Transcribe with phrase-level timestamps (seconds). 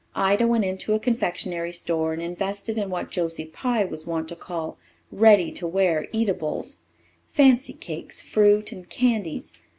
[0.15, 4.35] Ida went into a confectionery store and invested in what Josie Pye was wont to
[4.35, 4.79] call
[5.11, 6.77] "ready to wear eatables"
[7.27, 9.53] fancy cakes, fruit, and candies.